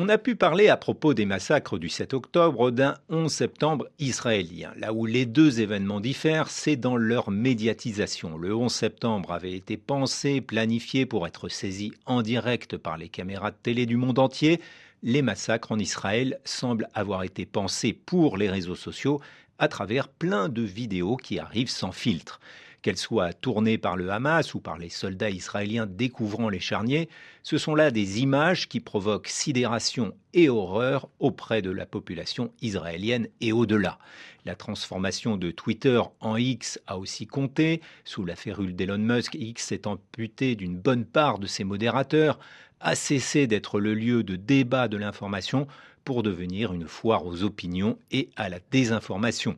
On 0.00 0.08
a 0.08 0.16
pu 0.16 0.36
parler 0.36 0.68
à 0.68 0.76
propos 0.76 1.12
des 1.12 1.26
massacres 1.26 1.76
du 1.76 1.88
7 1.88 2.14
octobre 2.14 2.70
d'un 2.70 2.94
11 3.08 3.32
septembre 3.32 3.88
israélien. 3.98 4.72
Là 4.76 4.92
où 4.92 5.06
les 5.06 5.26
deux 5.26 5.60
événements 5.60 5.98
diffèrent, 5.98 6.50
c'est 6.50 6.76
dans 6.76 6.96
leur 6.96 7.32
médiatisation. 7.32 8.38
Le 8.38 8.54
11 8.54 8.72
septembre 8.72 9.32
avait 9.32 9.54
été 9.54 9.76
pensé, 9.76 10.40
planifié 10.40 11.04
pour 11.04 11.26
être 11.26 11.48
saisi 11.48 11.90
en 12.06 12.22
direct 12.22 12.76
par 12.76 12.96
les 12.96 13.08
caméras 13.08 13.50
de 13.50 13.56
télé 13.60 13.86
du 13.86 13.96
monde 13.96 14.20
entier. 14.20 14.60
Les 15.02 15.20
massacres 15.20 15.72
en 15.72 15.80
Israël 15.80 16.38
semblent 16.44 16.86
avoir 16.94 17.24
été 17.24 17.44
pensés 17.44 17.92
pour 17.92 18.36
les 18.36 18.48
réseaux 18.48 18.76
sociaux 18.76 19.20
à 19.58 19.66
travers 19.66 20.06
plein 20.06 20.48
de 20.48 20.62
vidéos 20.62 21.16
qui 21.16 21.40
arrivent 21.40 21.70
sans 21.70 21.90
filtre 21.90 22.38
qu'elles 22.82 22.96
soient 22.96 23.32
tournées 23.32 23.78
par 23.78 23.96
le 23.96 24.10
Hamas 24.10 24.54
ou 24.54 24.60
par 24.60 24.78
les 24.78 24.88
soldats 24.88 25.30
israéliens 25.30 25.86
découvrant 25.86 26.48
les 26.48 26.60
charniers, 26.60 27.08
ce 27.42 27.58
sont 27.58 27.74
là 27.74 27.90
des 27.90 28.20
images 28.20 28.68
qui 28.68 28.80
provoquent 28.80 29.28
sidération 29.28 30.14
et 30.34 30.48
horreur 30.48 31.08
auprès 31.18 31.62
de 31.62 31.70
la 31.70 31.86
population 31.86 32.52
israélienne 32.60 33.28
et 33.40 33.52
au-delà. 33.52 33.98
La 34.44 34.54
transformation 34.54 35.36
de 35.36 35.50
Twitter 35.50 36.00
en 36.20 36.36
X 36.36 36.80
a 36.86 36.98
aussi 36.98 37.26
compté. 37.26 37.80
Sous 38.04 38.24
la 38.24 38.36
férule 38.36 38.76
d'Elon 38.76 38.98
Musk, 38.98 39.34
X 39.34 39.66
s'est 39.66 39.86
amputé 39.86 40.56
d'une 40.56 40.76
bonne 40.78 41.04
part 41.04 41.38
de 41.38 41.46
ses 41.46 41.64
modérateurs, 41.64 42.38
a 42.80 42.94
cessé 42.94 43.46
d'être 43.46 43.80
le 43.80 43.94
lieu 43.94 44.22
de 44.22 44.36
débat 44.36 44.88
de 44.88 44.96
l'information 44.96 45.66
pour 46.04 46.22
devenir 46.22 46.72
une 46.72 46.86
foire 46.86 47.26
aux 47.26 47.42
opinions 47.42 47.98
et 48.10 48.30
à 48.36 48.48
la 48.48 48.60
désinformation. 48.70 49.56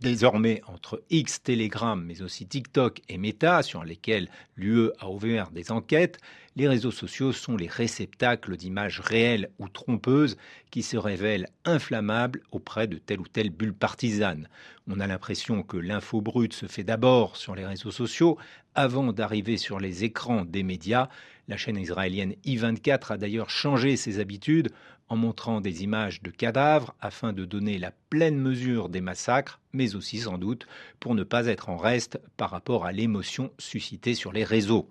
Désormais, 0.00 0.62
entre 0.66 1.02
X, 1.10 1.42
Telegram, 1.42 2.02
mais 2.02 2.22
aussi 2.22 2.46
TikTok 2.46 3.02
et 3.10 3.18
Meta, 3.18 3.62
sur 3.62 3.84
lesquels 3.84 4.30
l'UE 4.56 4.88
a 4.98 5.10
ouvert 5.10 5.50
des 5.50 5.70
enquêtes, 5.70 6.18
les 6.56 6.66
réseaux 6.68 6.90
sociaux 6.90 7.32
sont 7.32 7.54
les 7.54 7.68
réceptacles 7.68 8.56
d'images 8.56 9.00
réelles 9.00 9.50
ou 9.58 9.68
trompeuses 9.68 10.38
qui 10.70 10.82
se 10.82 10.96
révèlent 10.96 11.48
inflammables 11.66 12.40
auprès 12.50 12.86
de 12.86 12.96
telle 12.96 13.20
ou 13.20 13.28
telle 13.28 13.50
bulle 13.50 13.74
partisane. 13.74 14.48
On 14.88 15.00
a 15.00 15.06
l'impression 15.06 15.62
que 15.62 15.76
l'info 15.76 16.22
brute 16.22 16.54
se 16.54 16.66
fait 16.66 16.82
d'abord 16.82 17.36
sur 17.36 17.54
les 17.54 17.66
réseaux 17.66 17.90
sociaux 17.90 18.38
avant 18.74 19.12
d'arriver 19.12 19.58
sur 19.58 19.80
les 19.80 20.04
écrans 20.04 20.46
des 20.46 20.62
médias. 20.62 21.08
La 21.50 21.56
chaîne 21.56 21.78
israélienne 21.78 22.36
I24 22.46 23.14
a 23.14 23.16
d'ailleurs 23.18 23.50
changé 23.50 23.96
ses 23.96 24.20
habitudes 24.20 24.70
en 25.08 25.16
montrant 25.16 25.60
des 25.60 25.82
images 25.82 26.22
de 26.22 26.30
cadavres 26.30 26.94
afin 27.00 27.32
de 27.32 27.44
donner 27.44 27.76
la 27.76 27.90
pleine 28.08 28.38
mesure 28.38 28.88
des 28.88 29.00
massacres, 29.00 29.58
mais 29.72 29.96
aussi 29.96 30.18
sans 30.18 30.38
doute 30.38 30.68
pour 31.00 31.16
ne 31.16 31.24
pas 31.24 31.48
être 31.48 31.68
en 31.68 31.76
reste 31.76 32.20
par 32.36 32.50
rapport 32.50 32.86
à 32.86 32.92
l'émotion 32.92 33.50
suscitée 33.58 34.14
sur 34.14 34.30
les 34.32 34.44
réseaux. 34.44 34.88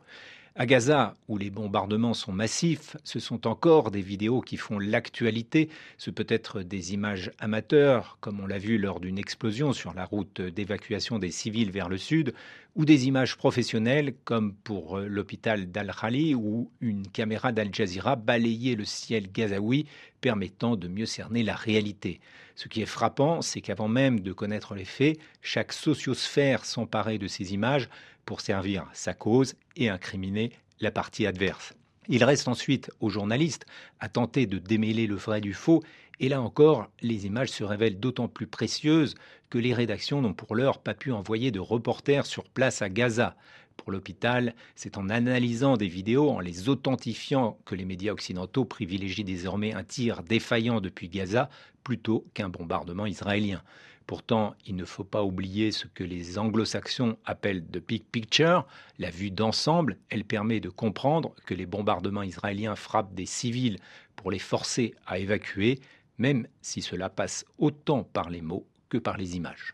À 0.61 0.65
Gaza, 0.65 1.15
où 1.29 1.38
les 1.38 1.52
bombardements 1.52 2.13
sont 2.13 2.33
massifs, 2.33 2.97
ce 3.05 3.21
sont 3.21 3.47
encore 3.47 3.91
des 3.91 4.02
vidéos 4.02 4.41
qui 4.41 4.57
font 4.57 4.77
l'actualité. 4.77 5.69
Ce 5.97 6.11
peut 6.11 6.25
être 6.27 6.63
des 6.63 6.93
images 6.93 7.31
amateurs, 7.39 8.17
comme 8.19 8.41
on 8.41 8.45
l'a 8.45 8.57
vu 8.57 8.77
lors 8.77 8.99
d'une 8.99 9.17
explosion 9.17 9.71
sur 9.71 9.93
la 9.93 10.03
route 10.03 10.41
d'évacuation 10.41 11.17
des 11.17 11.31
civils 11.31 11.71
vers 11.71 11.88
le 11.88 11.97
sud, 11.97 12.33
ou 12.75 12.83
des 12.83 13.07
images 13.07 13.38
professionnelles, 13.38 14.13
comme 14.25 14.53
pour 14.53 14.97
euh, 14.97 15.07
l'hôpital 15.07 15.71
d'Al-Khali, 15.71 16.35
où 16.35 16.69
une 16.81 17.07
caméra 17.07 17.53
d'Al 17.53 17.73
Jazeera 17.73 18.17
balayait 18.17 18.75
le 18.75 18.83
ciel 18.83 19.31
gazaoui, 19.31 19.85
permettant 20.19 20.75
de 20.75 20.89
mieux 20.89 21.05
cerner 21.05 21.41
la 21.41 21.55
réalité. 21.55 22.19
Ce 22.55 22.67
qui 22.67 22.81
est 22.81 22.85
frappant, 22.85 23.41
c'est 23.41 23.61
qu'avant 23.61 23.88
même 23.88 24.19
de 24.19 24.33
connaître 24.33 24.75
les 24.75 24.83
faits, 24.83 25.17
chaque 25.41 25.71
sociosphère 25.71 26.66
s'emparait 26.66 27.17
de 27.17 27.27
ces 27.27 27.53
images 27.53 27.88
pour 28.30 28.41
servir 28.41 28.85
sa 28.94 29.16
cause 29.16 29.55
et 29.75 29.89
incriminer 29.89 30.52
la 30.81 30.91
partie 30.91 31.25
adverse. 31.25 31.73
Il 32.09 32.23
reste 32.23 32.47
ensuite 32.47 32.91
aux 32.99 33.09
journalistes 33.09 33.66
à 33.99 34.08
tenter 34.08 34.45
de 34.45 34.59
démêler 34.59 35.08
le 35.08 35.16
vrai 35.16 35.41
du 35.41 35.55
faux, 35.55 35.81
et 36.19 36.30
là 36.30 36.39
encore, 36.39 36.91
les 37.02 37.25
images 37.25 37.50
se 37.50 37.63
révèlent 37.63 38.00
d'autant 38.00 38.27
plus 38.27 38.45
précieuses 38.45 39.16
que 39.50 39.57
les 39.57 39.73
rédactions 39.73 40.22
n'ont 40.22 40.35
pour 40.35 40.53
l'heure 40.53 40.77
pas 40.77 40.94
pu 40.94 41.11
envoyer 41.11 41.50
de 41.50 41.59
reporters 41.59 42.27
sur 42.27 42.44
place 42.44 42.84
à 42.84 42.90
Gaza. 42.90 43.35
Pour 43.78 43.91
l'hôpital, 43.91 44.53
c'est 44.75 45.00
en 45.00 45.09
analysant 45.09 45.75
des 45.75 45.88
vidéos, 45.88 46.29
en 46.29 46.40
les 46.40 46.69
authentifiant, 46.69 47.57
que 47.66 47.73
les 47.73 47.85
médias 47.85 48.13
occidentaux 48.13 48.63
privilégient 48.63 49.23
désormais 49.23 49.73
un 49.73 49.84
tir 49.84 50.22
défaillant 50.22 50.81
depuis 50.81 51.09
Gaza 51.09 51.50
plutôt 51.84 52.28
qu'un 52.35 52.50
bombardement 52.50 53.07
israélien. 53.07 53.63
Pourtant, 54.09 54.56
il 54.66 54.75
ne 54.75 54.86
faut 54.86 55.03
pas 55.03 55.24
oublier 55.24 55.72
ce 55.72 55.86
que 55.86 56.03
les 56.03 56.40
anglo-saxons 56.40 57.20
appellent 57.25 57.64
the 57.64 57.78
big 57.78 58.03
picture, 58.06 58.66
la 58.97 59.12
vue 59.12 59.30
d'ensemble. 59.30 60.00
Elle 60.09 60.24
permet 60.24 60.59
de 60.59 60.70
comprendre 60.70 61.36
que 61.46 61.53
les 61.53 61.68
bombardements 61.68 62.24
israéliens 62.24 62.75
frappent 62.75 63.14
des 63.14 63.28
civils 63.28 63.78
pour 64.16 64.31
les 64.31 64.40
forcer 64.40 64.96
à 65.06 65.20
évacuer, 65.20 65.80
même 66.18 66.47
si 66.64 66.81
cela 66.81 67.12
passe 67.12 67.46
autant 67.59 68.03
par 68.03 68.31
les 68.31 68.42
mots 68.42 68.66
que 68.90 68.97
par 68.97 69.16
les 69.16 69.38
images. 69.38 69.68